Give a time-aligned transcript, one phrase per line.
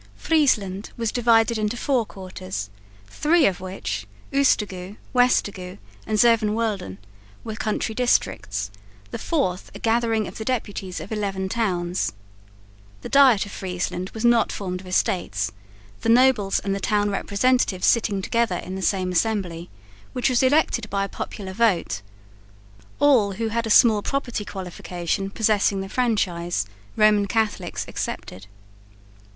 [0.15, 2.71] Friesland was divided into four quarters,
[3.07, 5.77] three of which (Oostergoo, Westergoo
[6.07, 6.97] and Zevenwolden)
[7.43, 8.71] were country districts,
[9.11, 12.13] the fourth a gathering of the deputies of eleven towns.
[13.01, 15.51] The Diet of Friesland was not formed of Estates,
[16.01, 19.69] the nobles and the town representatives sitting together in the same assembly,
[20.13, 22.01] which was elected by a popular vote,
[22.97, 26.65] all who had a small property qualification possessing the franchise,
[26.95, 28.47] Roman Catholics excepted.